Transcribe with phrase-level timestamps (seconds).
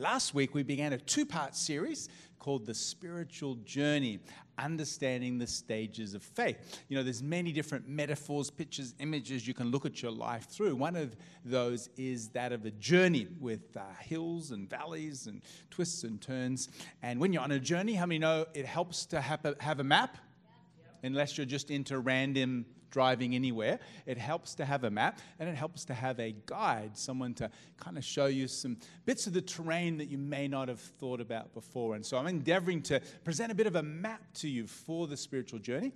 [0.00, 2.08] Last week, we began a two part series
[2.38, 4.20] called The Spiritual Journey
[4.56, 6.84] Understanding the Stages of Faith.
[6.88, 10.76] You know, there's many different metaphors, pictures, images you can look at your life through.
[10.76, 16.04] One of those is that of a journey with uh, hills and valleys and twists
[16.04, 16.68] and turns.
[17.02, 19.80] And when you're on a journey, how many know it helps to have a, have
[19.80, 20.16] a map?
[21.02, 23.78] Unless you're just into random driving anywhere.
[24.06, 27.50] It helps to have a map and it helps to have a guide, someone to
[27.76, 28.76] kind of show you some
[29.06, 31.94] bits of the terrain that you may not have thought about before.
[31.94, 35.16] And so I'm endeavoring to present a bit of a map to you for the
[35.16, 35.92] spiritual journey.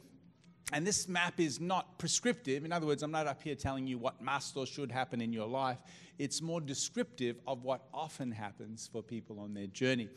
[0.73, 2.64] And this map is not prescriptive.
[2.64, 5.33] In other words, I'm not up here telling you what must or should happen in
[5.33, 5.78] your life.
[6.19, 10.09] It's more descriptive of what often happens for people on their journey.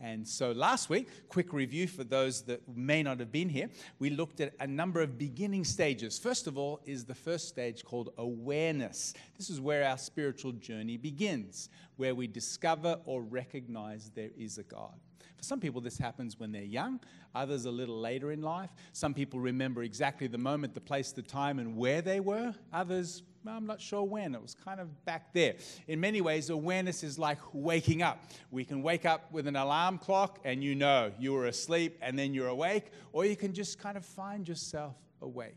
[0.00, 4.10] And so last week, quick review for those that may not have been here, we
[4.10, 6.18] looked at a number of beginning stages.
[6.18, 9.14] First of all, is the first stage called awareness.
[9.38, 14.64] This is where our spiritual journey begins, where we discover or recognize there is a
[14.64, 14.94] God.
[15.36, 17.00] For some people, this happens when they're young,
[17.34, 18.70] others a little later in life.
[18.92, 23.22] Some people remember exactly the moment, the place, the time, and where they were, others
[23.46, 24.34] I'm not sure when.
[24.34, 25.54] It was kind of back there.
[25.86, 28.24] In many ways, awareness is like waking up.
[28.50, 32.18] We can wake up with an alarm clock and you know you were asleep and
[32.18, 35.56] then you're awake, or you can just kind of find yourself awake.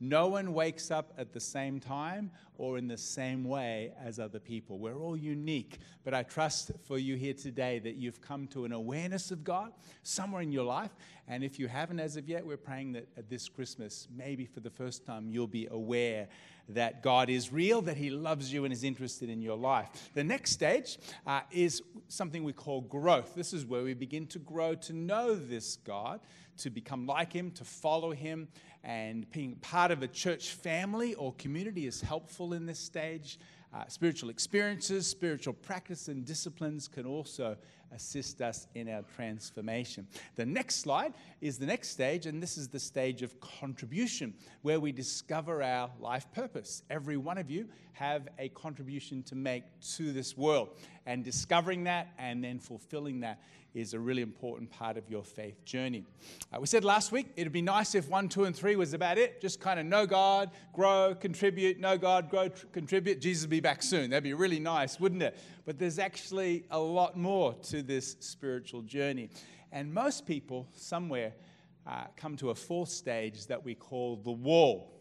[0.00, 4.38] No one wakes up at the same time or in the same way as other
[4.38, 4.78] people.
[4.78, 5.78] We're all unique.
[6.04, 9.72] But I trust for you here today that you've come to an awareness of God
[10.02, 10.90] somewhere in your life.
[11.26, 14.60] And if you haven't as of yet, we're praying that at this Christmas, maybe for
[14.60, 16.28] the first time, you'll be aware
[16.70, 20.10] that God is real, that He loves you and is interested in your life.
[20.14, 23.34] The next stage uh, is something we call growth.
[23.34, 26.20] This is where we begin to grow to know this God,
[26.58, 28.48] to become like Him, to follow Him,
[28.84, 33.38] and being part of a church family or community is helpful in this stage.
[33.74, 37.54] Uh, spiritual experiences, spiritual practice, and disciplines can also
[37.94, 40.06] assist us in our transformation.
[40.36, 44.80] The next slide is the next stage, and this is the stage of contribution, where
[44.80, 46.82] we discover our life purpose.
[46.88, 49.64] Every one of you have a contribution to make
[49.96, 50.70] to this world,
[51.08, 53.40] and discovering that and then fulfilling that
[53.72, 56.04] is a really important part of your faith journey.
[56.52, 59.16] Uh, we said last week it'd be nice if one, two, and three was about
[59.16, 59.40] it.
[59.40, 63.22] Just kind of know God, grow, contribute, know God, grow, tr- contribute.
[63.22, 64.10] Jesus will be back soon.
[64.10, 65.38] That'd be really nice, wouldn't it?
[65.64, 69.30] But there's actually a lot more to this spiritual journey.
[69.72, 71.32] And most people, somewhere,
[71.86, 74.92] uh, come to a fourth stage that we call the wall.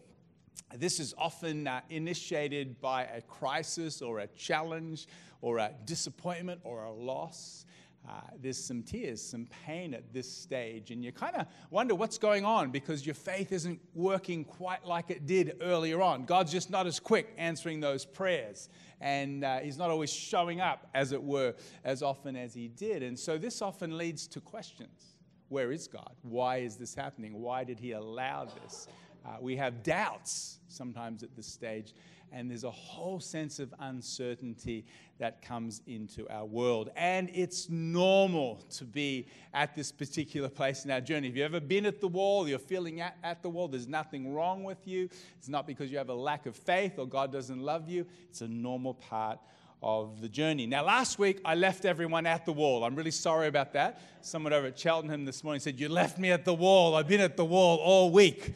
[0.76, 5.08] This is often uh, initiated by a crisis or a challenge
[5.42, 7.66] or a disappointment or a loss.
[8.08, 12.18] Uh, there's some tears, some pain at this stage, and you kind of wonder what's
[12.18, 16.24] going on because your faith isn't working quite like it did earlier on.
[16.24, 18.70] God's just not as quick answering those prayers,
[19.02, 23.04] and uh, He's not always showing up, as it were, as often as He did.
[23.04, 25.18] And so this often leads to questions
[25.50, 26.16] Where is God?
[26.22, 27.42] Why is this happening?
[27.42, 28.88] Why did He allow this?
[29.26, 31.94] Uh, we have doubts sometimes at this stage
[32.32, 34.86] and there's a whole sense of uncertainty
[35.20, 36.90] that comes into our world.
[36.96, 41.30] And it's normal to be at this particular place in our journey.
[41.30, 44.34] If you've ever been at the wall, you're feeling at, at the wall, there's nothing
[44.34, 45.10] wrong with you.
[45.38, 48.42] It's not because you have a lack of faith or God doesn't love you, it's
[48.42, 49.40] a normal part
[49.82, 50.66] of the journey.
[50.66, 52.84] Now, last week I left everyone at the wall.
[52.84, 54.02] I'm really sorry about that.
[54.22, 56.96] Someone over at Cheltenham this morning said, You left me at the wall.
[56.96, 58.56] I've been at the wall all week.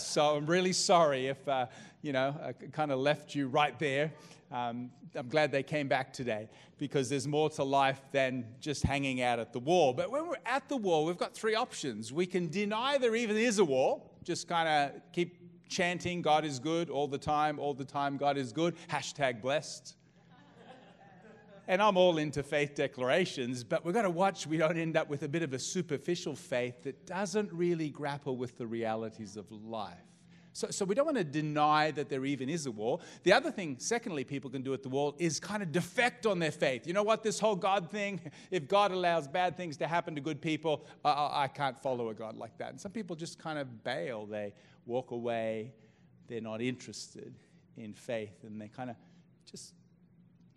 [0.00, 1.66] So I'm really sorry if uh,
[2.02, 4.12] you know, I kind of left you right there.
[4.52, 6.48] Um, I'm glad they came back today
[6.78, 9.92] because there's more to life than just hanging out at the wall.
[9.92, 12.12] But when we're at the wall, we've got three options.
[12.12, 16.58] We can deny there even is a wall, just kind of keep chanting, God is
[16.58, 19.96] good all the time, all the time, God is good, hashtag blessed.
[21.68, 25.08] And I'm all into faith declarations, but we've got to watch we don't end up
[25.08, 29.50] with a bit of a superficial faith that doesn't really grapple with the realities of
[29.50, 29.98] life.
[30.56, 33.00] So, so we don't want to deny that there even is a war.
[33.24, 36.38] The other thing, secondly, people can do at the wall is kind of defect on
[36.38, 36.86] their faith.
[36.86, 37.22] You know what?
[37.22, 41.42] This whole God thing, if God allows bad things to happen to good people, I,
[41.42, 42.70] I can't follow a God like that.
[42.70, 44.24] And some people just kind of bail.
[44.24, 44.54] They
[44.86, 45.74] walk away.
[46.26, 47.34] They're not interested
[47.76, 48.42] in faith.
[48.44, 48.96] And they kind of
[49.50, 49.74] just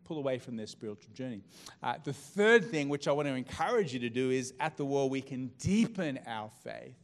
[0.09, 1.39] pull away from their spiritual journey.
[1.83, 4.83] Uh, the third thing, which I want to encourage you to do, is at the
[4.83, 6.97] wall, we can deepen our faith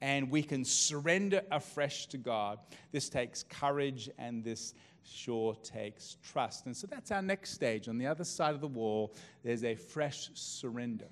[0.00, 2.60] and we can surrender afresh to God.
[2.92, 6.66] This takes courage and this sure takes trust.
[6.66, 7.88] And so that's our next stage.
[7.88, 9.12] On the other side of the wall,
[9.42, 11.08] there's a fresh surrender.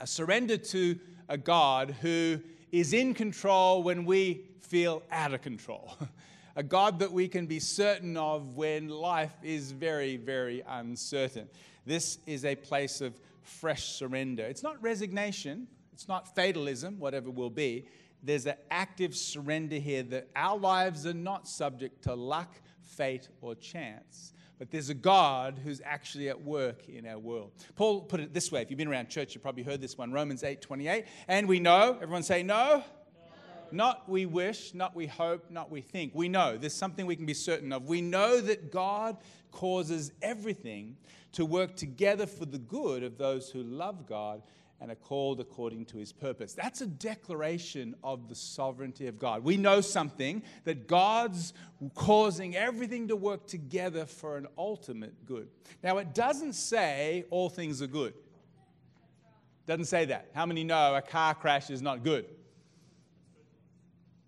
[0.00, 0.98] A surrender to
[1.28, 2.40] a God who
[2.72, 5.98] is in control when we feel out of control.
[6.56, 11.48] a God that we can be certain of when life is very, very uncertain.
[11.84, 14.42] This is a place of fresh surrender.
[14.42, 17.86] It's not resignation, it's not fatalism, whatever will be.
[18.22, 23.54] There's an active surrender here that our lives are not subject to luck, fate, or
[23.54, 24.32] chance.
[24.58, 27.52] But there's a God who's actually at work in our world.
[27.76, 28.62] Paul put it this way.
[28.62, 31.04] If you've been around church, you've probably heard this one Romans 8 28.
[31.28, 32.82] And we know, everyone say know.
[33.72, 36.12] Not we wish, not we hope, not we think.
[36.14, 36.56] We know.
[36.56, 37.86] There's something we can be certain of.
[37.86, 39.18] We know that God
[39.50, 40.96] causes everything
[41.32, 44.42] to work together for the good of those who love God
[44.80, 46.52] and are called according to his purpose.
[46.52, 49.42] That's a declaration of the sovereignty of God.
[49.42, 51.54] We know something that God's
[51.94, 55.48] causing everything to work together for an ultimate good.
[55.82, 58.14] Now, it doesn't say all things are good.
[59.66, 60.30] Doesn't say that.
[60.34, 62.26] How many know a car crash is not good?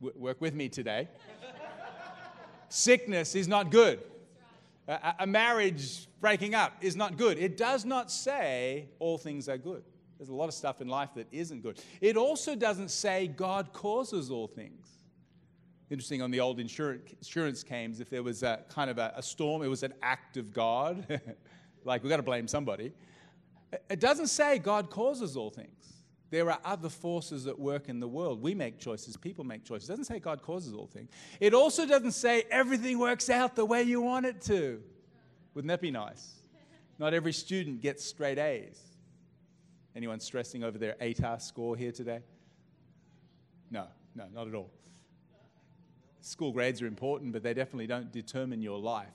[0.00, 1.08] Work with me today.
[2.68, 4.00] Sickness is not good.
[4.86, 7.38] A, a marriage breaking up is not good.
[7.38, 9.82] It does not say all things are good.
[10.18, 11.80] There's a lot of stuff in life that isn't good.
[12.00, 14.88] It also doesn't say God causes all things.
[15.90, 19.22] Interesting on the old insurance, insurance claims, if there was a kind of a, a
[19.22, 21.20] storm, it was an act of God.
[21.84, 22.92] like, we've got to blame somebody.
[23.88, 25.97] It doesn't say God causes all things.
[26.30, 28.42] There are other forces at work in the world.
[28.42, 29.88] We make choices, people make choices.
[29.88, 31.10] It doesn't say God causes all things.
[31.40, 34.82] It also doesn't say everything works out the way you want it to.
[35.54, 36.34] Wouldn't that be nice?
[36.98, 38.78] Not every student gets straight A's.
[39.96, 42.20] Anyone stressing over their ATAR score here today?
[43.70, 44.70] No, no, not at all.
[46.20, 49.08] School grades are important, but they definitely don't determine your life.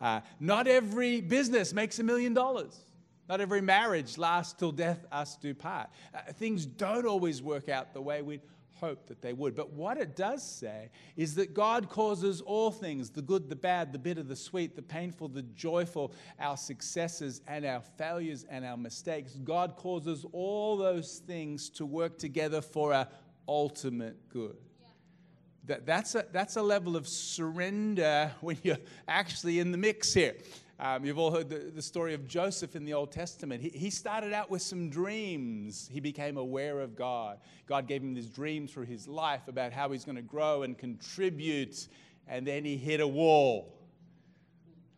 [0.00, 2.84] Uh, not every business makes a million dollars.
[3.28, 5.90] Not every marriage lasts till death us do part.
[6.14, 8.40] Uh, things don't always work out the way we'd
[8.80, 9.54] hope that they would.
[9.54, 13.92] But what it does say is that God causes all things the good, the bad,
[13.92, 18.76] the bitter, the sweet, the painful, the joyful, our successes and our failures and our
[18.76, 19.34] mistakes.
[19.44, 23.08] God causes all those things to work together for our
[23.46, 24.56] ultimate good.
[25.68, 30.34] That, that's, a, that's a level of surrender when you're actually in the mix here.
[30.80, 33.60] Um, you've all heard the, the, story of Joseph in the Old Testament.
[33.60, 35.90] He, he started out with some dreams.
[35.92, 37.38] He became aware of God.
[37.66, 40.78] God gave him these dreams for his life about how he's going to grow and
[40.78, 41.88] contribute.
[42.28, 43.74] And then he hit a wall.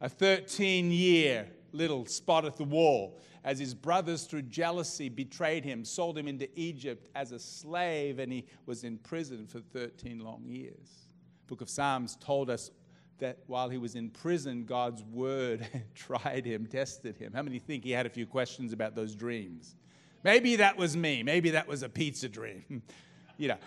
[0.00, 5.84] A 13 year little spot at the wall as his brothers, through jealousy, betrayed him,
[5.84, 10.42] sold him into Egypt as a slave, and he was in prison for 13 long
[10.44, 11.08] years.
[11.46, 12.70] Book of Psalms told us
[13.18, 17.32] that while he was in prison, God's word tried him, tested him.
[17.32, 19.74] How many think he had a few questions about those dreams?
[20.22, 21.22] Maybe that was me.
[21.22, 22.82] Maybe that was a pizza dream,
[23.38, 23.58] you know,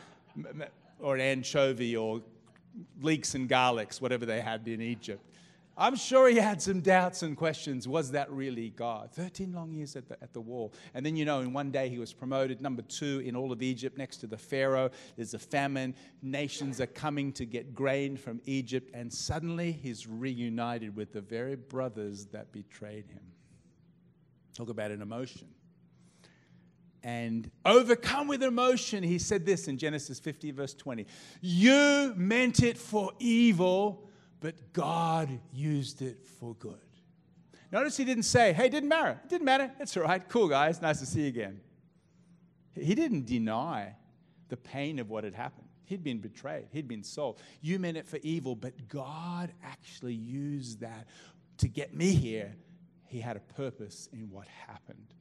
[0.99, 2.21] or an anchovy or
[3.01, 5.23] leeks and garlics, whatever they had in Egypt.
[5.75, 7.87] I'm sure he had some doubts and questions.
[7.87, 9.11] Was that really God?
[9.11, 10.71] 13 long years at the, at the wall.
[10.93, 13.63] And then, you know, in one day he was promoted, number two in all of
[13.63, 14.91] Egypt, next to the Pharaoh.
[15.15, 15.95] There's a famine.
[16.21, 18.91] Nations are coming to get grain from Egypt.
[18.93, 23.23] And suddenly he's reunited with the very brothers that betrayed him.
[24.53, 25.47] Talk about an emotion.
[27.01, 31.07] And overcome with emotion, he said this in Genesis 50, verse 20
[31.41, 34.07] You meant it for evil
[34.43, 36.75] but God used it for good.
[37.71, 39.21] Notice he didn't say, hey, didn't matter.
[39.23, 39.71] It didn't matter.
[39.79, 40.21] It's all right.
[40.27, 40.81] Cool, guys.
[40.81, 41.61] Nice to see you again.
[42.75, 43.95] He didn't deny
[44.49, 45.69] the pain of what had happened.
[45.85, 47.39] He'd been betrayed, he'd been sold.
[47.61, 51.07] You meant it for evil, but God actually used that
[51.59, 52.53] to get me here.
[53.07, 55.12] He had a purpose in what happened.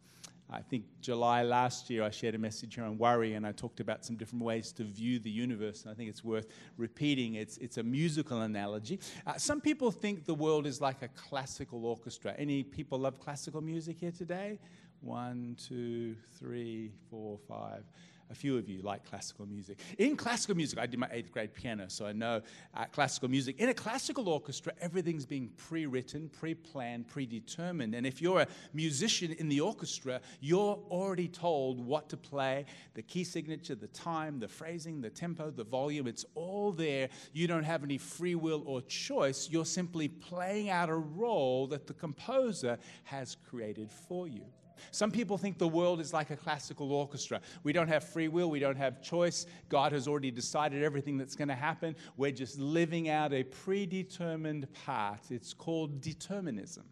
[0.53, 3.81] I think July last year, I shared a message here on worry, and I talked
[3.81, 5.83] about some different ways to view the universe.
[5.83, 7.37] And I think it's worth repeating.
[7.37, 9.01] It's, it's a musical analogy.
[9.27, 12.35] Uh, some people think the world is like a classical orchestra.
[12.37, 14.59] Any people love classical music here today?
[15.01, 17.85] One, two, three, four, five
[18.33, 19.79] a few of you like classical music.
[19.99, 22.41] In classical music, I did my eighth grade piano, so I know
[22.75, 23.61] uh, classical music.
[23.61, 27.95] In a classical orchestra, everything's being pre written, pre planned, predetermined.
[27.95, 33.03] And if you're a musician in the orchestra, you're already told what to play the
[33.03, 36.07] key signature, the time, the phrasing, the tempo, the volume.
[36.07, 37.11] It's all there.
[37.35, 39.49] You don't have any free will or choice.
[39.51, 44.45] You're simply playing out a role that the composer has created for you.
[44.91, 47.41] Some people think the world is like a classical orchestra.
[47.63, 49.47] We don't have free will, we don't have choice.
[49.69, 51.97] God has already decided everything that's going to happen.
[52.17, 55.31] We're just living out a predetermined part.
[55.31, 56.85] It's called determinism.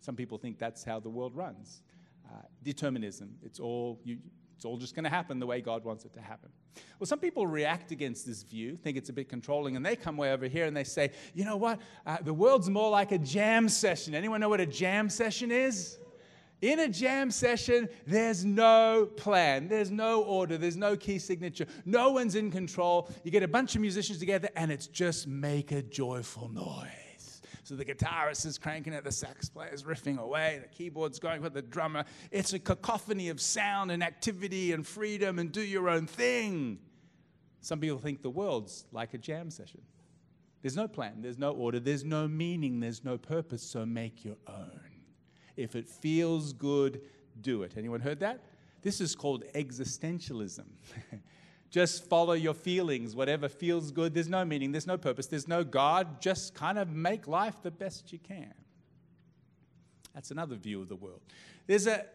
[0.00, 1.82] Some people think that's how the world runs.
[2.26, 3.36] Uh, determinism.
[3.42, 4.18] It's all you,
[4.56, 6.48] it's all just going to happen the way God wants it to happen.
[6.98, 10.16] Well, some people react against this view, think it's a bit controlling, and they come
[10.16, 11.78] way over here and they say, you know what?
[12.06, 14.14] Uh, the world's more like a jam session.
[14.14, 15.98] Anyone know what a jam session is?
[16.62, 22.10] In a jam session, there's no plan, there's no order, there's no key signature, no
[22.12, 23.10] one's in control.
[23.24, 27.42] You get a bunch of musicians together and it's just make a joyful noise.
[27.62, 31.42] So the guitarist is cranking it, the sax player is riffing away, the keyboard's going
[31.42, 32.04] with the drummer.
[32.30, 36.78] It's a cacophony of sound and activity and freedom and do your own thing.
[37.60, 39.82] Some people think the world's like a jam session.
[40.62, 44.36] There's no plan, there's no order, there's no meaning, there's no purpose, so make your
[44.46, 44.85] own.
[45.56, 47.00] If it feels good,
[47.40, 47.74] do it.
[47.76, 48.40] Anyone heard that?
[48.82, 50.64] This is called existentialism.
[51.70, 54.14] just follow your feelings, whatever feels good.
[54.14, 56.20] There's no meaning, there's no purpose, there's no God.
[56.20, 58.54] Just kind of make life the best you can.
[60.14, 61.20] That's another view of the world.
[61.66, 62.06] There's a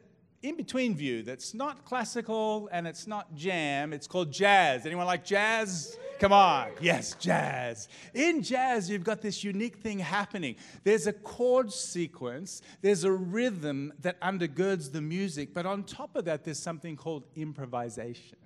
[0.43, 3.93] in between view that's not classical and it's not jam.
[3.93, 4.85] It's called jazz.
[4.85, 5.97] Anyone like jazz?
[6.19, 6.69] Come on.
[6.79, 7.87] Yes, jazz.
[8.13, 10.55] In jazz, you've got this unique thing happening.
[10.83, 16.25] There's a chord sequence, there's a rhythm that undergirds the music, but on top of
[16.25, 18.37] that, there's something called improvisation.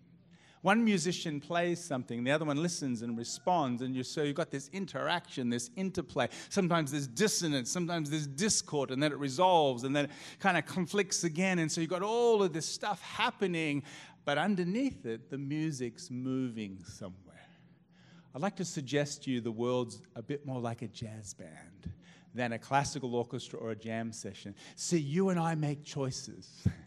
[0.65, 4.50] One musician plays something, the other one listens and responds, and you, so you've got
[4.50, 6.27] this interaction, this interplay.
[6.50, 10.65] Sometimes there's dissonance, sometimes there's discord, and then it resolves, and then it kind of
[10.65, 11.60] conflicts again.
[11.60, 13.84] And so you've got all of this stuff happening,
[14.25, 17.45] but underneath it, the music's moving somewhere.
[18.34, 21.91] I'd like to suggest to you the world's a bit more like a jazz band
[22.34, 24.55] than a classical orchestra or a jam session.
[24.75, 26.67] See, you and I make choices.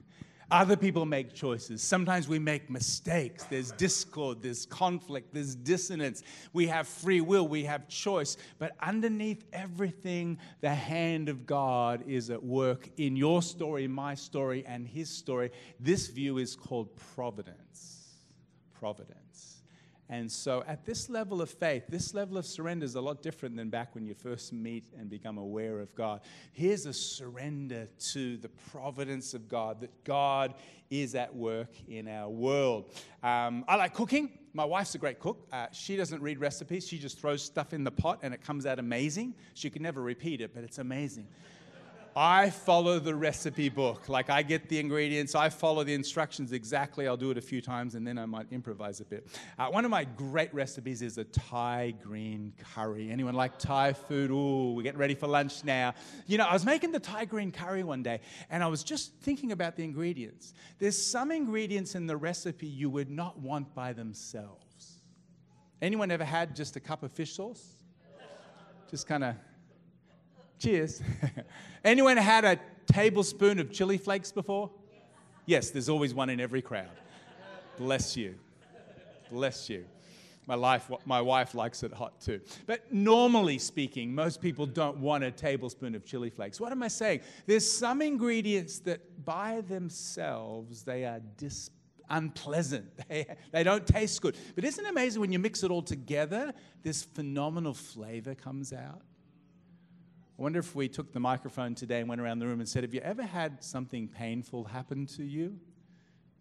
[0.51, 1.83] Other people make choices.
[1.83, 3.45] Sometimes we make mistakes.
[3.45, 6.23] There's discord, there's conflict, there's dissonance.
[6.55, 8.39] We have free will, we have choice.
[8.59, 14.65] But underneath everything, the hand of God is at work in your story, my story,
[14.67, 15.51] and his story.
[15.79, 18.15] This view is called providence.
[18.73, 19.28] Providence.
[20.11, 23.57] And so, at this level of faith, this level of surrender is a lot different
[23.57, 26.23] than back when you first meet and become aware of God.
[26.53, 30.55] Here's a surrender to the providence of God, that God
[30.91, 32.95] is at work in our world.
[33.23, 34.31] Um, I like cooking.
[34.55, 35.47] My wife's a great cook.
[35.53, 38.67] Uh, she doesn't read recipes, she just throws stuff in the pot and it comes
[38.67, 39.35] out amazing.
[39.55, 41.29] She can never repeat it, but it's amazing.
[42.17, 44.09] I follow the recipe book.
[44.09, 47.07] Like I get the ingredients, I follow the instructions exactly.
[47.07, 49.29] I'll do it a few times and then I might improvise a bit.
[49.59, 53.11] Uh, one of my great recipes is a Thai green curry.
[53.11, 54.31] Anyone like Thai food?
[54.31, 55.95] Ooh, we're getting ready for lunch now.
[56.27, 59.13] You know, I was making the Thai green curry one day and I was just
[59.21, 60.55] thinking about the ingredients.
[60.79, 65.03] There's some ingredients in the recipe you would not want by themselves.
[65.81, 67.65] Anyone ever had just a cup of fish sauce?
[68.91, 69.35] Just kind of
[70.59, 71.03] Cheers.
[71.85, 74.71] Anyone had a tablespoon of chili flakes before?
[75.47, 76.91] Yes, there's always one in every crowd.
[77.79, 78.35] Bless you.
[79.31, 79.85] Bless you.
[80.47, 82.41] My, life, my wife likes it hot too.
[82.67, 86.59] But normally speaking, most people don't want a tablespoon of chili flakes.
[86.59, 87.21] What am I saying?
[87.47, 91.71] There's some ingredients that by themselves they are dis-
[92.11, 92.87] unpleasant.
[93.09, 94.37] They, they don't taste good.
[94.55, 99.03] But isn't it amazing when you mix it all together, this phenomenal flavor comes out?
[100.39, 102.85] I wonder if we took the microphone today and went around the room and said,
[102.85, 105.59] Have you ever had something painful happen to you?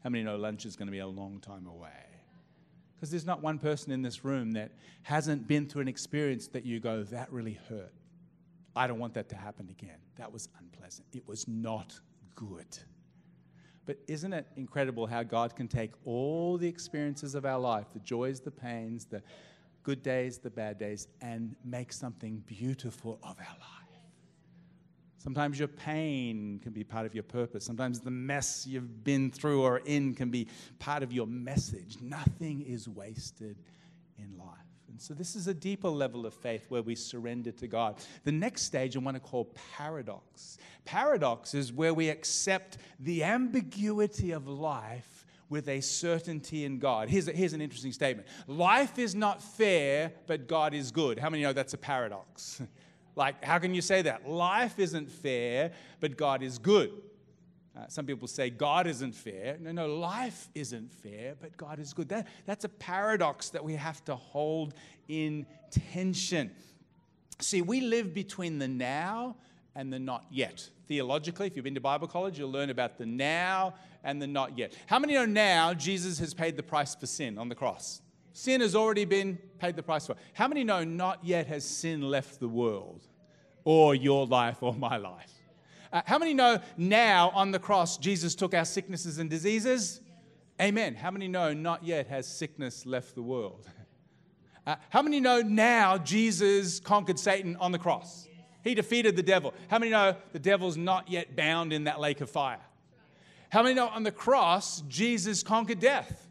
[0.03, 1.89] How many know lunch is going to be a long time away?
[2.95, 6.63] Because there's not one person in this room that hasn't been through an experience that
[6.63, 7.91] you go, That really hurt.
[8.75, 9.97] I don't want that to happen again.
[10.17, 11.07] That was unpleasant.
[11.11, 11.99] It was not
[12.35, 12.77] good.
[13.87, 17.99] But isn't it incredible how God can take all the experiences of our life, the
[17.99, 19.23] joys, the pains, the
[19.81, 23.86] good days, the bad days, and make something beautiful of our life?
[25.17, 27.65] Sometimes your pain can be part of your purpose.
[27.65, 30.47] Sometimes the mess you've been through or in can be
[30.79, 31.97] part of your message.
[32.01, 33.57] Nothing is wasted
[34.17, 34.57] in life.
[34.89, 37.97] And so, this is a deeper level of faith where we surrender to God.
[38.23, 40.57] The next stage I want to call paradox.
[40.85, 47.09] Paradox is where we accept the ambiguity of life with a certainty in God.
[47.09, 51.19] Here's, a, here's an interesting statement Life is not fair, but God is good.
[51.19, 52.61] How many know that's a paradox?
[53.17, 54.29] Like, how can you say that?
[54.29, 56.91] Life isn't fair, but God is good.
[57.75, 59.57] Uh, some people say God isn't fair.
[59.59, 62.09] No, no, life isn't fair, but God is good.
[62.09, 64.75] That, that's a paradox that we have to hold
[65.07, 66.51] in tension.
[67.39, 69.35] See, we live between the now
[69.75, 70.69] and the not yet.
[70.87, 74.57] Theologically, if you've been to Bible college, you'll learn about the now and the not
[74.57, 74.73] yet.
[74.85, 78.01] How many know now Jesus has paid the price for sin on the cross?
[78.37, 80.15] Sin has already been paid the price for.
[80.33, 83.01] How many know not yet has sin left the world
[83.63, 85.33] or your life or my life?
[85.91, 90.01] Uh, how many know now on the cross Jesus took our sicknesses and diseases?
[90.61, 90.93] Amen.
[90.93, 93.67] How many know not yet has sickness left the world?
[94.67, 98.27] Uh, how many know now Jesus conquered Satan on the cross?
[98.63, 99.51] He defeated the devil.
[99.67, 102.61] How many know the devil's not yet bound in that lake of fire?
[103.49, 106.27] How many know on the cross, Jesus conquered death?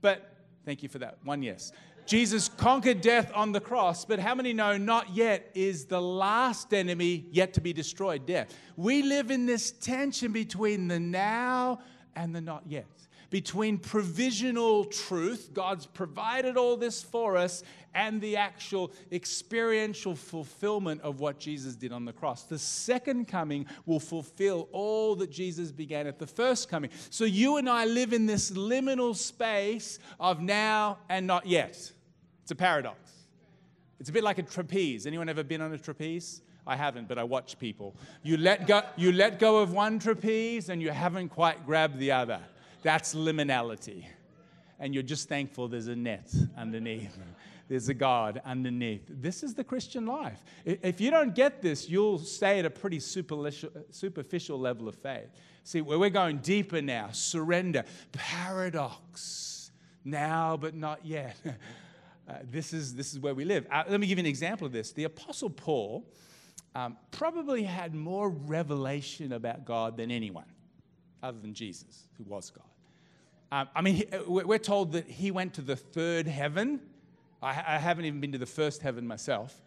[0.00, 0.34] But
[0.64, 1.18] thank you for that.
[1.24, 1.72] One yes.
[2.06, 6.72] Jesus conquered death on the cross, but how many know not yet is the last
[6.72, 8.54] enemy yet to be destroyed, death?
[8.76, 11.80] We live in this tension between the now
[12.16, 12.86] and the not yet
[13.30, 17.62] between provisional truth, God's provided all this for us,
[17.94, 22.44] and the actual experiential fulfillment of what Jesus did on the cross.
[22.44, 26.90] The second coming will fulfill all that Jesus began at the first coming.
[27.10, 31.90] So you and I live in this liminal space of now and not yet.
[32.42, 32.98] It's a paradox.
[34.00, 35.06] It's a bit like a trapeze.
[35.06, 36.42] Anyone ever been on a trapeze?
[36.66, 37.96] I haven't, but I watch people.
[38.22, 42.12] You let go, you let go of one trapeze and you haven't quite grabbed the
[42.12, 42.40] other.
[42.82, 44.04] That's liminality.
[44.78, 47.18] And you're just thankful there's a net underneath.
[47.68, 49.02] There's a God underneath.
[49.08, 50.42] This is the Christian life.
[50.64, 55.28] If you don't get this, you'll stay at a pretty superficial level of faith.
[55.64, 57.10] See, we're going deeper now.
[57.12, 57.84] Surrender.
[58.12, 59.70] Paradox.
[60.04, 61.36] Now, but not yet.
[62.28, 63.66] Uh, this, is, this is where we live.
[63.70, 64.92] Uh, let me give you an example of this.
[64.92, 66.04] The Apostle Paul
[66.74, 70.44] um, probably had more revelation about God than anyone
[71.22, 72.67] other than Jesus, who was God.
[73.50, 76.80] Um, I mean, uh, we're told that he went to the third heaven.
[77.42, 79.60] I, I haven't even been to the first heaven myself.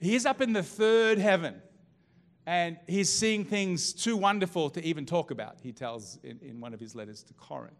[0.00, 1.60] He's up in the third heaven
[2.46, 6.72] and he's seeing things too wonderful to even talk about, he tells in, in one
[6.72, 7.74] of his letters to Corinth.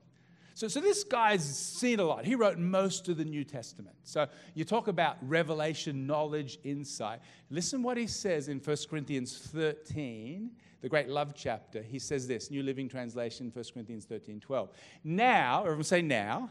[0.55, 2.25] So, so this guy's seen a lot.
[2.25, 3.95] He wrote most of the New Testament.
[4.05, 7.21] So you talk about revelation, knowledge, insight.
[7.51, 10.51] Listen what he says in 1 Corinthians 13
[10.87, 14.71] the great love chapter, he says this New Living Translation, 1 Corinthians 13 12.
[15.03, 16.49] Now, everyone say now.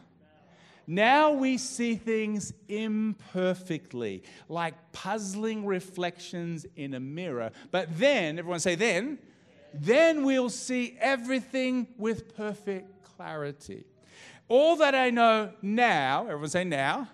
[0.85, 7.51] Now we see things imperfectly, like puzzling reflections in a mirror.
[7.71, 9.19] But then, everyone say then,
[9.73, 13.85] then we'll see everything with perfect clarity.
[14.49, 17.07] All that I know now, everyone say now,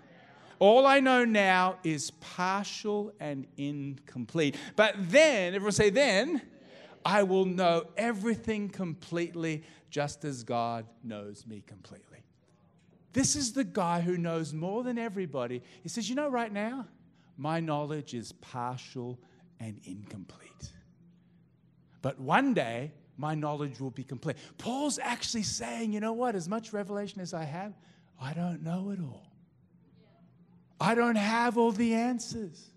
[0.57, 4.55] all I know now is partial and incomplete.
[4.75, 6.41] But then, everyone say then,
[7.05, 12.19] I will know everything completely just as God knows me completely.
[13.13, 15.61] This is the guy who knows more than everybody.
[15.83, 16.87] He says, You know, right now,
[17.37, 19.19] my knowledge is partial
[19.59, 20.71] and incomplete.
[22.01, 24.37] But one day, my knowledge will be complete.
[24.57, 26.35] Paul's actually saying, You know what?
[26.35, 27.73] As much revelation as I have,
[28.19, 29.27] I don't know it all.
[30.79, 32.71] I don't have all the answers.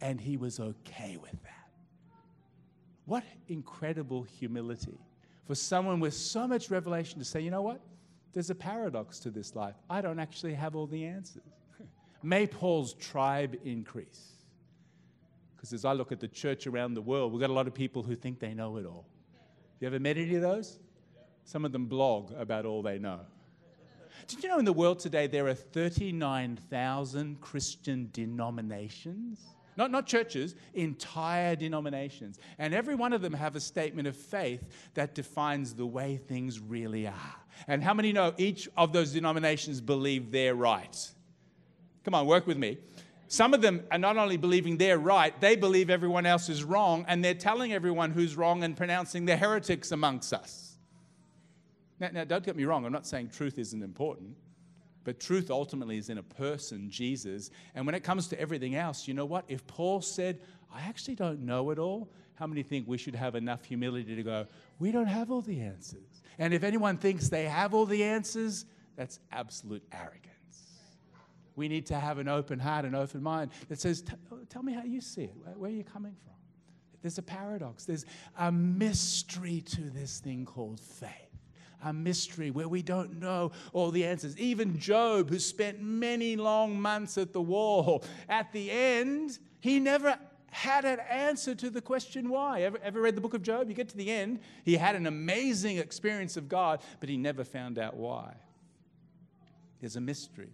[0.00, 1.55] And he was okay with that.
[3.06, 4.98] What incredible humility
[5.46, 7.80] for someone with so much revelation to say, you know what?
[8.32, 9.76] There's a paradox to this life.
[9.88, 11.42] I don't actually have all the answers.
[12.22, 14.32] May Paul's tribe increase.
[15.54, 17.74] Because as I look at the church around the world, we've got a lot of
[17.74, 19.06] people who think they know it all.
[19.80, 20.78] You ever met any of those?
[21.44, 23.20] Some of them blog about all they know.
[24.26, 29.38] Did you know in the world today there are 39,000 Christian denominations?
[29.76, 32.38] Not, not churches, entire denominations.
[32.58, 34.62] And every one of them have a statement of faith
[34.94, 37.34] that defines the way things really are.
[37.68, 40.96] And how many know each of those denominations believe they're right?
[42.04, 42.78] Come on, work with me.
[43.28, 47.04] Some of them are not only believing they're right, they believe everyone else is wrong,
[47.08, 50.76] and they're telling everyone who's wrong and pronouncing the heretics amongst us.
[51.98, 54.36] Now, now, don't get me wrong, I'm not saying truth isn't important.
[55.06, 57.52] But truth ultimately is in a person, Jesus.
[57.76, 59.44] And when it comes to everything else, you know what?
[59.46, 60.40] If Paul said,
[60.74, 64.22] I actually don't know it all, how many think we should have enough humility to
[64.24, 64.48] go,
[64.80, 66.22] we don't have all the answers?
[66.40, 68.64] And if anyone thinks they have all the answers,
[68.96, 70.24] that's absolute arrogance.
[71.54, 74.02] We need to have an open heart, an open mind that says,
[74.48, 75.34] Tell me how you see it.
[75.54, 76.34] Where are you coming from?
[77.00, 81.25] There's a paradox, there's a mystery to this thing called faith
[81.84, 84.36] a mystery where we don't know all the answers.
[84.38, 90.18] Even Job, who spent many long months at the wall, at the end, he never
[90.50, 92.62] had an answer to the question why.
[92.62, 93.68] Ever, ever read the book of Job?
[93.68, 97.44] You get to the end, he had an amazing experience of God, but he never
[97.44, 98.34] found out why.
[99.80, 100.48] There's a mystery,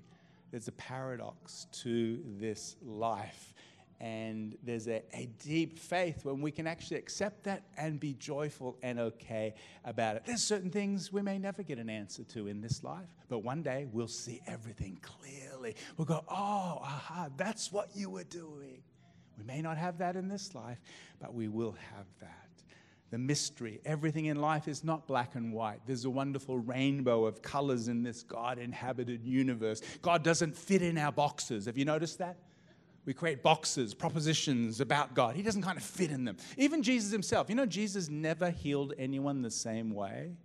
[0.51, 3.55] there's a paradox to this life.
[4.03, 8.77] And there's a, a, deep faith when we can actually accept that and be joyful
[8.83, 10.25] and okay about it.
[10.27, 13.63] There's certain things we may never get an answer to in this life, but one
[13.63, 15.77] day we'll see everything clearly.
[15.97, 18.83] We'll go, oh, aha, that's what you were doing.
[19.39, 20.81] We may not have that in this life,
[21.21, 22.49] but we will have that.
[23.13, 25.79] The mystery, everything in life is not black and white.
[25.87, 29.81] There's a wonderful rainbow of colors in this God inhabited universe.
[30.01, 31.67] God doesn't fit in our boxes.
[31.67, 32.39] Have you noticed that?
[33.05, 35.35] We create boxes, propositions about God.
[35.35, 36.37] He doesn't kind of fit in them.
[36.57, 40.37] Even Jesus himself, you know, Jesus never healed anyone the same way.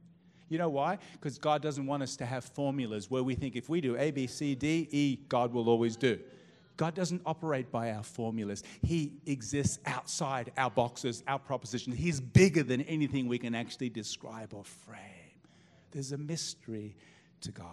[0.50, 0.98] You know why?
[1.14, 4.12] Because God doesn't want us to have formulas where we think if we do A,
[4.12, 6.20] B, C, D, E, God will always do.
[6.78, 8.64] God doesn't operate by our formulas.
[8.82, 11.98] He exists outside our boxes, our propositions.
[11.98, 15.02] He's bigger than anything we can actually describe or frame.
[15.92, 16.96] There's a mystery
[17.42, 17.66] to God.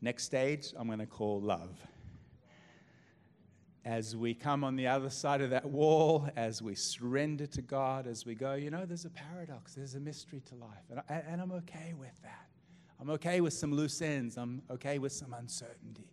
[0.00, 1.70] Next stage, I'm going to call love.
[3.84, 8.06] As we come on the other side of that wall, as we surrender to God,
[8.06, 10.84] as we go, you know, there's a paradox, there's a mystery to life.
[10.90, 12.46] And, I, and I'm okay with that.
[12.98, 16.08] I'm okay with some loose ends, I'm okay with some uncertainty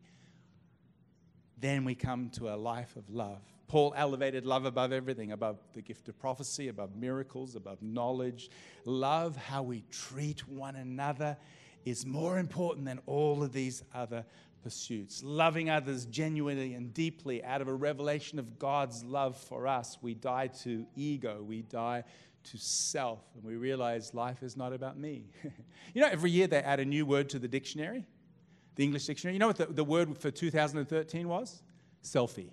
[1.62, 3.42] then we come to a life of love.
[3.68, 8.50] Paul elevated love above everything, above the gift of prophecy, above miracles, above knowledge.
[8.84, 11.38] Love, how we treat one another,
[11.86, 14.26] is more important than all of these other
[14.64, 15.24] pursuits.
[15.24, 20.14] Loving others genuinely and deeply out of a revelation of God's love for us, we
[20.14, 22.04] die to ego, we die
[22.44, 25.26] to self, and we realize life is not about me.
[25.94, 28.06] you know, every year they add a new word to the dictionary
[28.76, 29.36] the English dictionary.
[29.36, 31.62] You know what the, the word for 2013 was?
[32.04, 32.50] Selfie.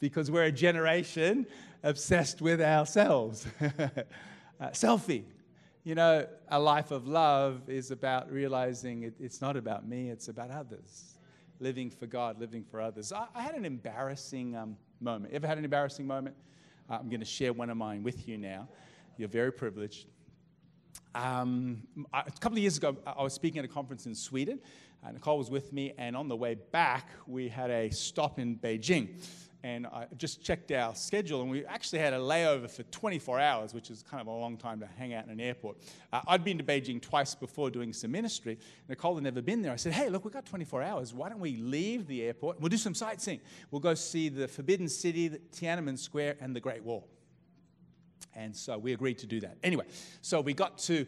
[0.00, 1.46] Because we're a generation
[1.82, 3.46] obsessed with ourselves.
[3.60, 5.24] uh, selfie.
[5.82, 10.28] You know, a life of love is about realizing it, it's not about me, it's
[10.28, 11.14] about others.
[11.58, 13.12] Living for God, living for others.
[13.12, 15.32] I, I had an embarrassing um, moment.
[15.32, 16.36] Ever had an embarrassing moment?
[16.88, 18.68] Uh, I'm going to share one of mine with you now.
[19.16, 20.06] You're very privileged.
[21.14, 24.60] Um, a couple of years ago, I was speaking at a conference in Sweden.
[25.02, 28.56] Uh, Nicole was with me, and on the way back, we had a stop in
[28.56, 29.08] Beijing.
[29.62, 33.74] And I just checked our schedule, and we actually had a layover for 24 hours,
[33.74, 35.76] which is kind of a long time to hang out in an airport.
[36.12, 38.58] Uh, I'd been to Beijing twice before doing some ministry.
[38.88, 39.72] Nicole had never been there.
[39.72, 41.12] I said, Hey, look, we've got 24 hours.
[41.12, 42.58] Why don't we leave the airport?
[42.58, 43.40] We'll do some sightseeing.
[43.70, 47.06] We'll go see the Forbidden City, the Tiananmen Square, and the Great Wall.
[48.34, 49.58] And so we agreed to do that.
[49.62, 49.84] Anyway,
[50.22, 51.06] so we got to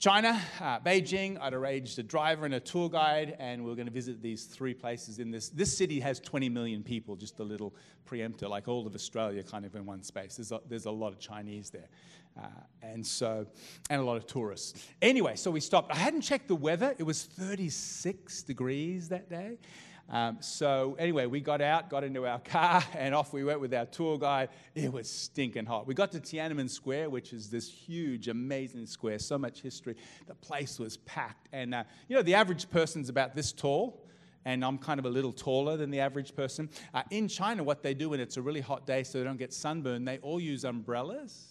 [0.00, 1.38] China, uh, Beijing.
[1.42, 4.44] I'd arranged a driver and a tour guide, and we are going to visit these
[4.46, 5.50] three places in this.
[5.50, 7.74] This city has 20 million people, just a little
[8.06, 10.36] preemptor, like all of Australia, kind of in one space.
[10.36, 11.90] There's a, there's a lot of Chinese there.
[12.34, 12.46] Uh,
[12.80, 13.46] and so,
[13.90, 14.86] and a lot of tourists.
[15.02, 15.92] Anyway, so we stopped.
[15.92, 16.94] I hadn't checked the weather.
[16.96, 19.58] It was 36 degrees that day.
[20.10, 23.72] Um, so anyway, we got out, got into our car, and off we went with
[23.72, 24.48] our tour guide.
[24.74, 25.86] It was stinking hot.
[25.86, 29.96] We got to Tiananmen Square, which is this huge, amazing square, so much history.
[30.26, 34.04] The place was packed, and uh, you know the average person's about this tall.
[34.46, 36.70] And I'm kind of a little taller than the average person.
[36.94, 39.36] Uh, in China, what they do when it's a really hot day so they don't
[39.36, 41.46] get sunburned, they all use umbrellas.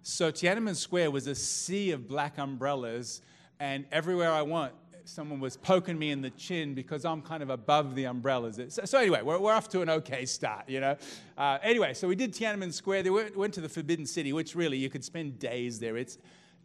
[0.00, 3.20] So Tiananmen Square was a sea of black umbrellas,
[3.60, 4.72] and everywhere I went,
[5.04, 8.58] someone was poking me in the chin because I'm kind of above the umbrellas.
[8.68, 10.96] So, so anyway, we're, we're, off to an okay start, you know.
[11.36, 13.02] Uh, anyway, so we did Tiananmen Square.
[13.04, 15.96] They went, went to the Forbidden City, which really you could spend days there.
[15.96, 16.18] It's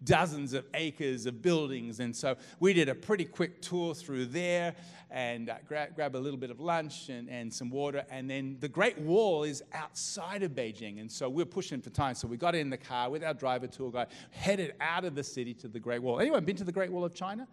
[0.04, 1.99] dozens of acres of buildings.
[1.99, 4.75] And so we did a pretty quick tour through there
[5.12, 8.06] and uh, grab, grab a little bit of lunch and, and some water.
[8.10, 11.02] And then the Great Wall is outside of Beijing.
[11.02, 12.15] And so we're pushing for time.
[12.15, 15.23] So we got in the car with our driver tour guide, headed out of the
[15.23, 16.19] city to the Great Wall.
[16.19, 17.47] Anyone been to the Great Wall of China?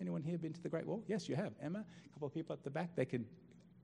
[0.00, 1.02] Anyone here been to the Great Wall?
[1.06, 1.52] Yes, you have.
[1.62, 3.26] Emma, a couple of people at the back, they can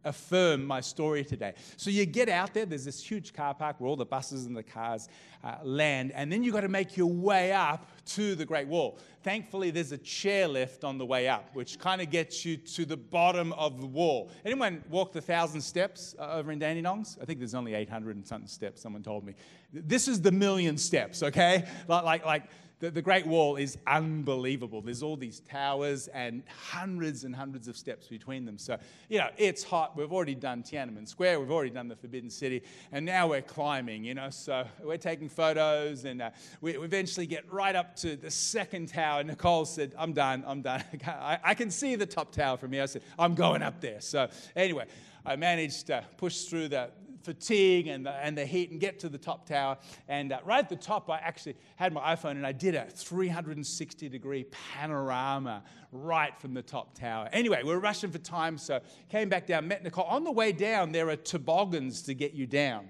[0.04, 1.52] affirm my story today.
[1.76, 4.56] So you get out there, there's this huge car park where all the buses and
[4.56, 5.08] the cars
[5.44, 8.98] uh, land, and then you've got to make your way up to the Great Wall.
[9.22, 12.96] Thankfully, there's a chairlift on the way up, which kind of gets you to the
[12.96, 14.30] bottom of the wall.
[14.44, 17.20] Anyone walk the thousand steps uh, over in Dandenongs?
[17.20, 19.34] I think there's only 800 and something steps, someone told me.
[19.72, 21.64] This is the million steps, okay?
[21.88, 22.42] Like, like, like
[22.78, 24.82] the, the Great Wall is unbelievable.
[24.82, 28.58] There's all these towers and hundreds and hundreds of steps between them.
[28.58, 28.76] So,
[29.08, 29.96] you know, it's hot.
[29.96, 34.04] We've already done Tiananmen Square, we've already done the Forbidden City, and now we're climbing,
[34.04, 34.28] you know.
[34.28, 39.22] So we're taking photos, and uh, we eventually get right up to the second tower.
[39.24, 40.82] Nicole said, I'm done, I'm done.
[41.06, 42.82] I, I can see the top tower from here.
[42.82, 44.00] I said, I'm going up there.
[44.00, 44.86] So, anyway,
[45.24, 46.90] I managed to push through the,
[47.26, 49.76] fatigue and the, and the heat and get to the top tower.
[50.08, 52.86] And uh, right at the top, I actually had my iPhone and I did a
[52.86, 57.28] 360 degree panorama right from the top tower.
[57.32, 58.80] Anyway, we are rushing for time, so
[59.10, 60.04] came back down, met Nicole.
[60.04, 62.88] On the way down, there are toboggans to get you down.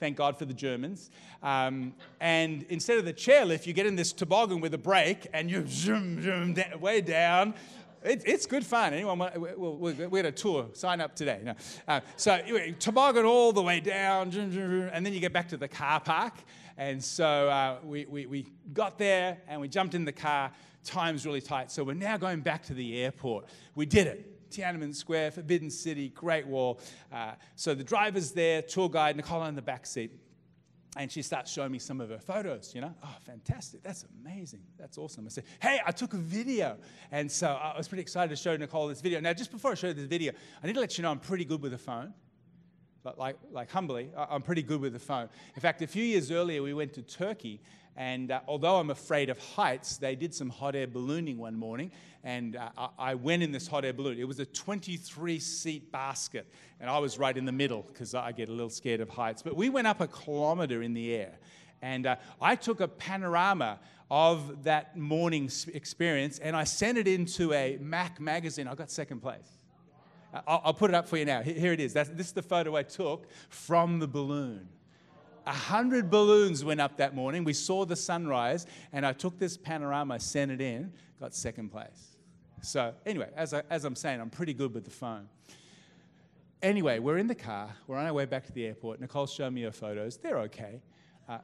[0.00, 1.10] Thank God for the Germans.
[1.42, 5.50] Um, and instead of the chairlift, you get in this toboggan with a brake and
[5.50, 7.54] you zoom, zoom, way down
[8.02, 8.92] it, it's good fun.
[8.92, 10.68] Anyone we, we, we, had a tour.
[10.72, 11.40] Sign up today.
[11.42, 11.54] No.
[11.86, 15.68] Uh, so anyway, toboggan all the way down, and then you get back to the
[15.68, 16.34] car park.
[16.76, 20.52] And so uh, we, we, we got there and we jumped in the car.
[20.84, 21.72] Time's really tight.
[21.72, 23.46] So we're now going back to the airport.
[23.74, 24.37] We did it.
[24.50, 26.80] Tiananmen Square, Forbidden City, Great Wall.
[27.12, 30.12] Uh, so the driver's there, tour guide, Nicole in the back seat.
[30.96, 32.92] And she starts showing me some of her photos, you know.
[33.04, 33.82] Oh, fantastic.
[33.82, 34.62] That's amazing.
[34.78, 35.26] That's awesome.
[35.26, 36.78] I said, hey, I took a video.
[37.12, 39.20] And so I was pretty excited to show Nicole this video.
[39.20, 40.32] Now, just before I show this video,
[40.62, 42.14] I need to let you know I'm pretty good with the phone.
[43.16, 45.28] Like, like humbly, I'm pretty good with the phone.
[45.54, 47.60] In fact, a few years earlier, we went to Turkey
[47.98, 51.90] and uh, although I'm afraid of heights, they did some hot air ballooning one morning.
[52.22, 54.20] And uh, I went in this hot air balloon.
[54.20, 56.46] It was a 23 seat basket.
[56.78, 59.42] And I was right in the middle because I get a little scared of heights.
[59.42, 61.40] But we went up a kilometer in the air.
[61.82, 63.80] And uh, I took a panorama
[64.12, 68.68] of that morning experience and I sent it into a Mac magazine.
[68.68, 69.58] I got second place.
[70.46, 71.42] I'll, I'll put it up for you now.
[71.42, 71.94] Here it is.
[71.94, 74.68] That's, this is the photo I took from the balloon.
[75.48, 77.42] A hundred balloons went up that morning.
[77.42, 82.18] We saw the sunrise, and I took this panorama, sent it in, got second place.
[82.60, 85.26] So, anyway, as, I, as I'm saying, I'm pretty good with the phone.
[86.60, 87.74] Anyway, we're in the car.
[87.86, 89.00] We're on our way back to the airport.
[89.00, 90.18] Nicole's showing me her photos.
[90.18, 90.82] They're okay.
[91.26, 91.38] Uh,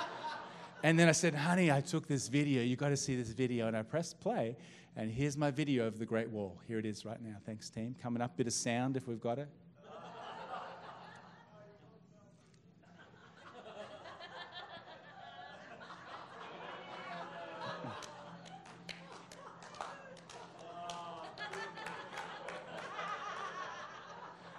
[0.82, 2.62] and then I said, honey, I took this video.
[2.62, 3.66] you got to see this video.
[3.66, 4.56] And I pressed play,
[4.96, 6.58] and here's my video of the Great Wall.
[6.66, 7.36] Here it is right now.
[7.44, 7.94] Thanks, team.
[8.02, 9.48] Coming up, bit of sound if we've got it.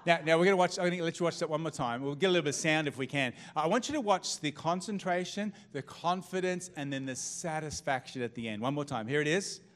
[0.04, 1.70] Now, now we're going to watch, I'm going to let you watch that one more
[1.70, 2.02] time.
[2.02, 3.34] We'll get a little bit of sound if we can.
[3.56, 8.48] I want you to watch the concentration, the confidence, and then the satisfaction at the
[8.50, 8.64] end.
[8.64, 9.08] One more time.
[9.08, 9.62] Here it is.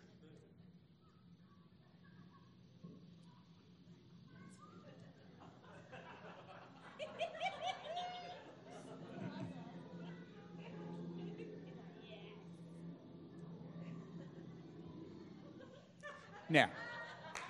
[16.47, 16.69] Now,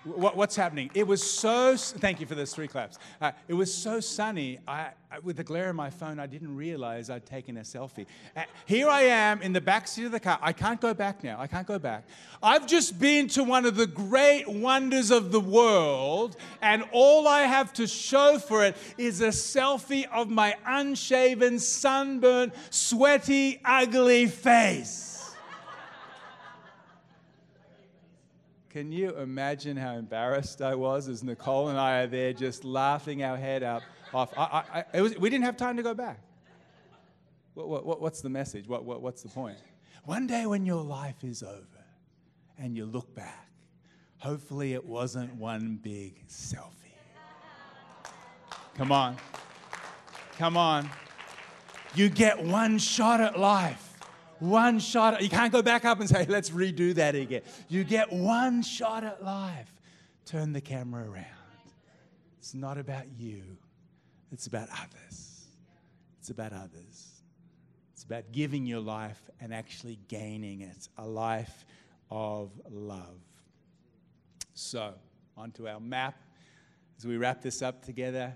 [0.06, 0.91] what, what's happening?
[0.94, 2.98] It was so, thank you for those three claps.
[3.20, 6.56] Uh, it was so sunny, I, I, with the glare of my phone, I didn't
[6.56, 8.06] realize I'd taken a selfie.
[8.36, 10.38] Uh, here I am in the back seat of the car.
[10.41, 11.39] I can't go back now.
[11.39, 12.06] I can't go back.
[12.44, 17.41] I've just been to one of the great wonders of the world, and all I
[17.41, 25.14] have to show for it is a selfie of my unshaven, sunburnt, sweaty, ugly face.
[28.76, 33.24] Can you imagine how embarrassed I was as Nicole and I are there just laughing
[33.24, 33.84] our head up
[34.14, 34.38] off?
[34.38, 36.20] I, I, was, we didn't have time to go back.
[37.54, 38.68] What, what, what's the message?
[38.68, 39.60] What, what's the point?
[40.04, 41.86] One day when your life is over
[42.60, 43.48] and you look back,
[44.18, 46.98] hopefully it wasn't one big selfie.
[48.76, 49.16] Come on.
[50.38, 50.90] Come on.
[51.94, 53.85] You get one shot at life.
[54.39, 55.21] One shot.
[55.21, 57.41] You can't go back up and say, let's redo that again.
[57.69, 59.71] You get one shot at life.
[60.26, 61.26] Turn the camera around.
[62.39, 63.41] It's not about you,
[64.32, 65.32] it's about others.
[66.19, 67.21] It's about others.
[67.93, 71.65] It's about giving your life and actually gaining it a life
[72.10, 73.19] of love.
[74.56, 74.93] So,
[75.38, 76.19] onto our map
[76.98, 78.34] as we wrap this up together.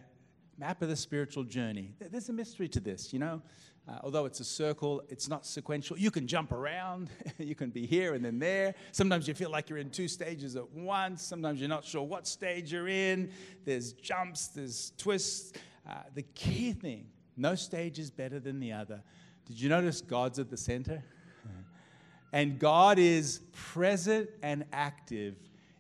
[0.58, 1.94] Map of the spiritual journey.
[2.00, 3.42] There's a mystery to this, you know.
[3.90, 5.98] Uh, although it's a circle, it's not sequential.
[5.98, 7.10] You can jump around.
[7.40, 8.76] you can be here and then there.
[8.92, 11.24] Sometimes you feel like you're in two stages at once.
[11.24, 13.32] Sometimes you're not sure what stage you're in.
[13.66, 15.54] There's jumps, there's twists.
[15.90, 19.02] Uh, the key thing no stage is better than the other.
[19.46, 21.02] Did you notice God's at the center?
[22.34, 25.36] and God is present and active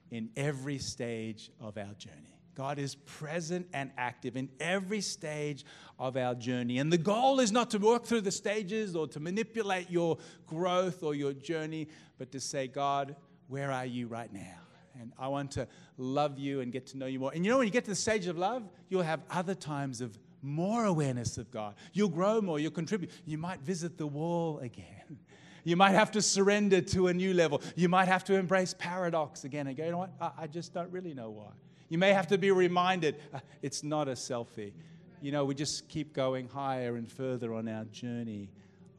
[0.09, 2.28] in every stage of our journey.
[2.59, 5.63] God is present and active in every stage
[5.97, 6.79] of our journey.
[6.79, 11.01] And the goal is not to work through the stages or to manipulate your growth
[11.01, 13.15] or your journey, but to say, God,
[13.47, 14.59] where are you right now?
[14.99, 17.31] And I want to love you and get to know you more.
[17.33, 20.01] And you know, when you get to the stage of love, you'll have other times
[20.01, 21.75] of more awareness of God.
[21.93, 23.09] You'll grow more, you'll contribute.
[23.25, 25.17] You might visit the wall again.
[25.65, 27.61] You might have to surrender to a new level.
[27.75, 30.13] You might have to embrace paradox again and go, you know what?
[30.19, 31.51] I, I just don't really know why.
[31.89, 34.73] You may have to be reminded uh, it's not a selfie.
[35.21, 38.49] You know, we just keep going higher and further on our journey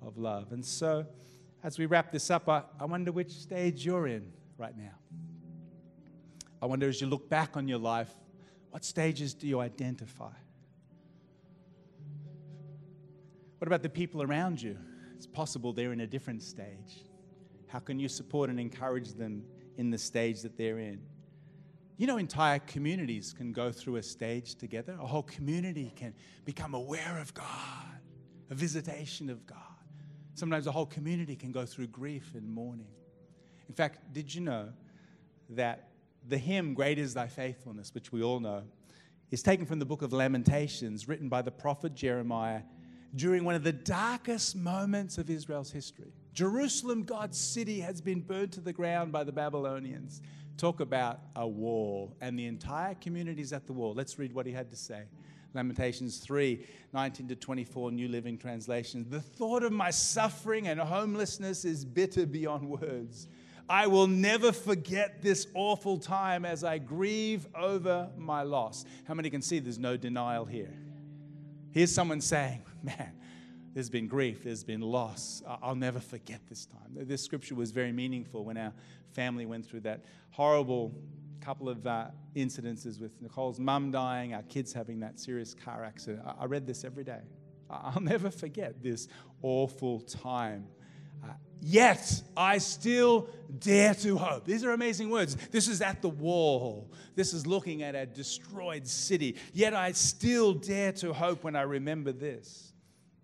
[0.04, 0.52] of love.
[0.52, 1.06] And so,
[1.62, 4.94] as we wrap this up, I, I wonder which stage you're in right now.
[6.60, 8.10] I wonder as you look back on your life,
[8.70, 10.32] what stages do you identify?
[13.58, 14.76] What about the people around you?
[15.16, 17.04] It's possible they're in a different stage.
[17.66, 19.44] How can you support and encourage them
[19.76, 21.00] in the stage that they're in?
[22.00, 24.96] You know, entire communities can go through a stage together.
[25.02, 26.14] A whole community can
[26.46, 28.00] become aware of God,
[28.48, 29.58] a visitation of God.
[30.32, 32.88] Sometimes a whole community can go through grief and mourning.
[33.68, 34.70] In fact, did you know
[35.50, 35.90] that
[36.26, 38.62] The hymn, Great is Thy Faithfulness, which we all know,
[39.30, 42.62] is taken from the book of Lamentations, written by the prophet Jeremiah
[43.14, 46.14] during one of the darkest moments of Israel's history.
[46.32, 50.22] Jerusalem, God's city, has been burned to the ground by the Babylonians.
[50.60, 53.94] Talk about a wall, and the entire community is at the wall.
[53.94, 55.04] Let's read what he had to say.
[55.54, 59.06] Lamentations 3 19 to 24, New Living Translation.
[59.08, 63.26] The thought of my suffering and homelessness is bitter beyond words.
[63.70, 68.84] I will never forget this awful time as I grieve over my loss.
[69.08, 70.74] How many can see there's no denial here?
[71.70, 73.12] Here's someone saying, Man,
[73.74, 75.42] there's been grief, there's been loss.
[75.62, 76.90] I'll never forget this time.
[76.92, 78.72] This scripture was very meaningful when our
[79.12, 80.92] family went through that horrible
[81.40, 82.06] couple of uh,
[82.36, 86.22] incidences with Nicole's mum dying, our kids having that serious car accident.
[86.26, 87.20] I, I read this every day.
[87.70, 89.08] I'll never forget this
[89.42, 90.66] awful time
[91.62, 93.28] Yet I still
[93.58, 94.46] dare to hope.
[94.46, 95.36] These are amazing words.
[95.50, 96.90] This is at the wall.
[97.14, 99.36] This is looking at a destroyed city.
[99.52, 102.69] Yet I still dare to hope when I remember this.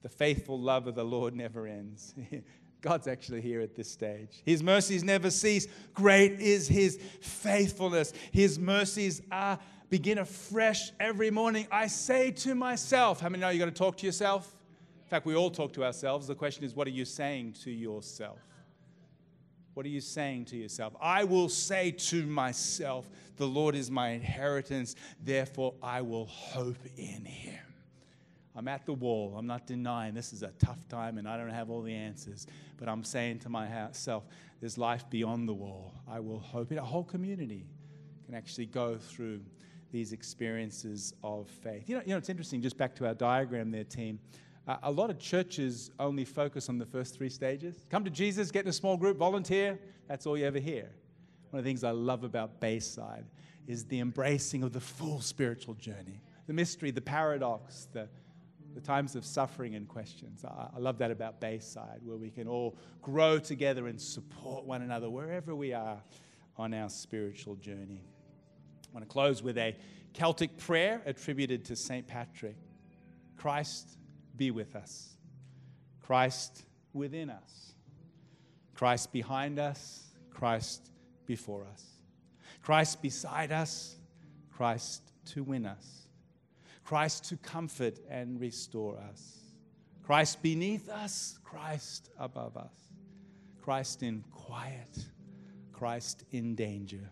[0.07, 2.15] The faithful love of the Lord never ends.
[2.81, 4.41] God's actually here at this stage.
[4.45, 5.67] His mercies never cease.
[5.95, 8.13] Great is his faithfulness.
[8.31, 9.59] His mercies are
[9.91, 11.67] begin afresh every morning.
[11.73, 14.55] I say to myself, how many know you got to talk to yourself?
[15.03, 16.29] In fact, we all talk to ourselves.
[16.29, 18.39] The question is, what are you saying to yourself?
[19.75, 20.95] What are you saying to yourself?
[21.01, 27.25] I will say to myself, The Lord is my inheritance, therefore I will hope in
[27.25, 27.66] him.
[28.57, 29.35] I'm at the wall.
[29.37, 32.47] I'm not denying this is a tough time and I don't have all the answers,
[32.79, 34.25] but I'm saying to myself,
[34.61, 35.93] there's life beyond the wall.
[36.09, 37.67] I will hope in a whole community
[38.25, 39.41] can actually go through
[39.93, 41.89] these experiences of faith.
[41.89, 44.19] You know, you know, it's interesting, just back to our diagram there, team.
[44.67, 47.77] Uh, a lot of churches only focus on the first three stages.
[47.91, 49.79] Come to Jesus, get in a small group, volunteer.
[50.09, 50.91] That's all you ever hear.
[51.51, 53.27] One of the things I love about Bayside
[53.69, 58.09] is the embracing of the full spiritual journey, the mystery, the paradox, the,
[58.77, 60.45] the times of suffering and questions.
[60.45, 64.83] I, I love that about Bayside, where we can all grow together and support one
[64.83, 65.99] another wherever we are
[66.59, 68.05] on our spiritual journey.
[68.85, 69.75] I want to close with a
[70.13, 72.07] Celtic prayer attributed to St.
[72.07, 72.57] Patrick.
[73.39, 73.97] Christ
[74.37, 75.17] be with us.
[76.03, 77.73] Christ within us.
[78.75, 80.05] Christ behind us.
[80.31, 80.91] Christ
[81.25, 81.83] before us.
[82.61, 83.97] Christ beside us.
[84.55, 85.01] Christ
[85.33, 86.06] to win us.
[86.87, 89.41] Christ to comfort and restore us.
[90.05, 91.37] Christ beneath us.
[91.43, 92.77] Christ above us.
[93.61, 95.05] Christ in quiet.
[95.73, 97.11] Christ in danger.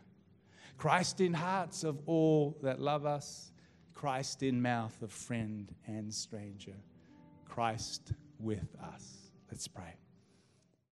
[0.78, 3.50] Christ in hearts of all that love us.
[3.94, 6.76] Christ in mouth of friend and stranger.
[7.44, 9.32] Christ with us.
[9.50, 10.03] Let's pray.